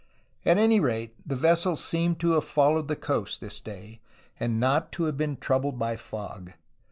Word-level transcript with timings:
At 0.47 0.57
any 0.57 0.79
rate, 0.79 1.13
the 1.23 1.35
vessels 1.35 1.85
seem 1.85 2.15
to 2.15 2.31
have 2.31 2.43
followed 2.45 2.87
the 2.87 2.95
coast 2.95 3.39
this 3.39 3.59
day, 3.59 4.01
and 4.39 4.59
not 4.59 4.91
to 4.93 5.03
have 5.03 5.15
been 5.15 5.37
troubled 5.37 5.77
by 5.77 5.95
fog. 5.95 6.53